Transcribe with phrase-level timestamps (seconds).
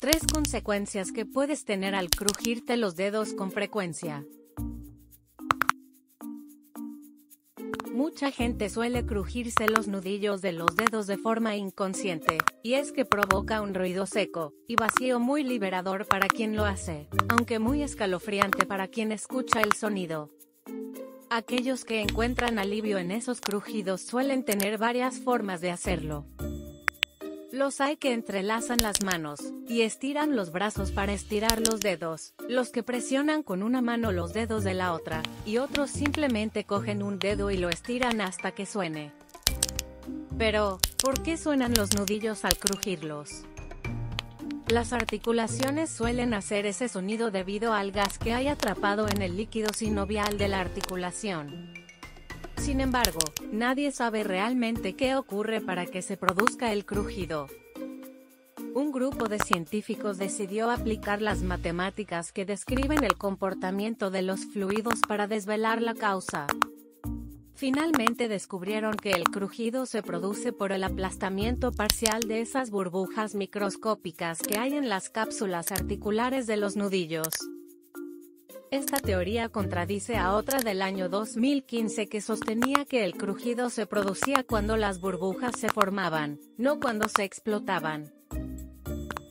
[0.00, 4.24] Tres consecuencias que puedes tener al crujirte los dedos con frecuencia.
[7.92, 13.04] Mucha gente suele crujirse los nudillos de los dedos de forma inconsciente, y es que
[13.04, 18.64] provoca un ruido seco y vacío muy liberador para quien lo hace, aunque muy escalofriante
[18.64, 20.30] para quien escucha el sonido.
[21.28, 26.24] Aquellos que encuentran alivio en esos crujidos suelen tener varias formas de hacerlo.
[27.52, 32.70] Los hay que entrelazan las manos y estiran los brazos para estirar los dedos, los
[32.70, 37.18] que presionan con una mano los dedos de la otra, y otros simplemente cogen un
[37.18, 39.12] dedo y lo estiran hasta que suene.
[40.38, 43.42] Pero, ¿por qué suenan los nudillos al crujirlos?
[44.68, 49.72] Las articulaciones suelen hacer ese sonido debido al gas que hay atrapado en el líquido
[49.72, 51.79] sinovial de la articulación.
[52.60, 57.48] Sin embargo, nadie sabe realmente qué ocurre para que se produzca el crujido.
[58.74, 65.00] Un grupo de científicos decidió aplicar las matemáticas que describen el comportamiento de los fluidos
[65.08, 66.46] para desvelar la causa.
[67.54, 74.38] Finalmente descubrieron que el crujido se produce por el aplastamiento parcial de esas burbujas microscópicas
[74.38, 77.30] que hay en las cápsulas articulares de los nudillos.
[78.70, 84.44] Esta teoría contradice a otra del año 2015 que sostenía que el crujido se producía
[84.44, 88.12] cuando las burbujas se formaban, no cuando se explotaban.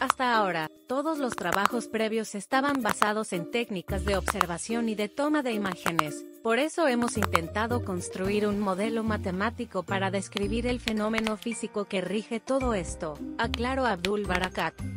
[0.00, 5.42] Hasta ahora, todos los trabajos previos estaban basados en técnicas de observación y de toma
[5.42, 11.84] de imágenes, por eso hemos intentado construir un modelo matemático para describir el fenómeno físico
[11.84, 14.95] que rige todo esto, aclaró Abdul Barakat.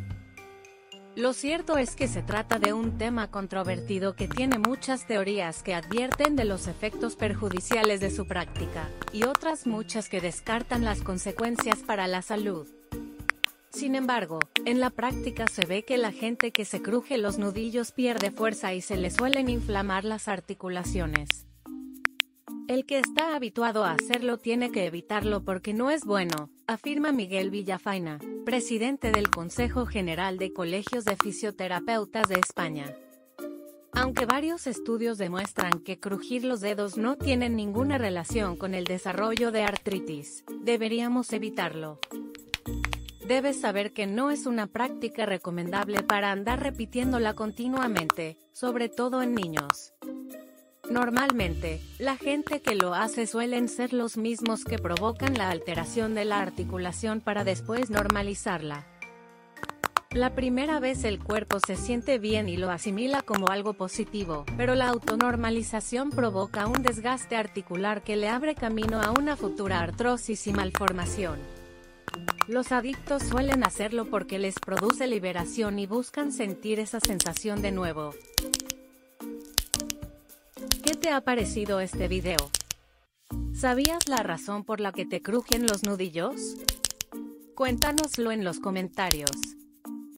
[1.16, 5.74] Lo cierto es que se trata de un tema controvertido que tiene muchas teorías que
[5.74, 11.80] advierten de los efectos perjudiciales de su práctica, y otras muchas que descartan las consecuencias
[11.80, 12.68] para la salud.
[13.70, 17.90] Sin embargo, en la práctica se ve que la gente que se cruje los nudillos
[17.90, 21.28] pierde fuerza y se le suelen inflamar las articulaciones.
[22.68, 27.50] El que está habituado a hacerlo tiene que evitarlo porque no es bueno, afirma Miguel
[27.50, 32.94] Villafaina, presidente del Consejo General de Colegios de Fisioterapeutas de España.
[33.92, 39.50] Aunque varios estudios demuestran que crujir los dedos no tienen ninguna relación con el desarrollo
[39.50, 41.98] de artritis, deberíamos evitarlo.
[43.26, 49.34] Debes saber que no es una práctica recomendable para andar repitiéndola continuamente, sobre todo en
[49.34, 49.92] niños.
[50.90, 56.24] Normalmente, la gente que lo hace suelen ser los mismos que provocan la alteración de
[56.24, 58.84] la articulación para después normalizarla.
[60.10, 64.74] La primera vez el cuerpo se siente bien y lo asimila como algo positivo, pero
[64.74, 70.52] la autonormalización provoca un desgaste articular que le abre camino a una futura artrosis y
[70.52, 71.38] malformación.
[72.48, 78.12] Los adictos suelen hacerlo porque les produce liberación y buscan sentir esa sensación de nuevo.
[80.90, 82.50] ¿Qué te ha parecido este video?
[83.54, 86.56] ¿Sabías la razón por la que te crujen los nudillos?
[87.54, 89.30] Cuéntanoslo en los comentarios.